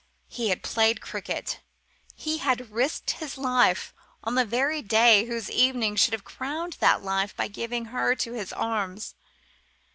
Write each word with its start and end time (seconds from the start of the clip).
He 0.29 0.49
had 0.49 0.63
played 0.63 0.99
cricket. 0.99 1.59
He 2.15 2.39
had 2.39 2.71
risked 2.71 3.11
his 3.11 3.37
life 3.37 3.93
on 4.23 4.33
the 4.33 4.45
very 4.45 4.81
day 4.81 5.25
whose 5.25 5.47
evening 5.51 5.95
should 5.95 6.13
have 6.13 6.23
crowned 6.23 6.77
that 6.79 7.03
life 7.03 7.35
by 7.37 7.47
giving 7.47 7.85
her 7.93 8.15
to 8.15 8.33
his 8.33 8.51
arms. 8.51 9.13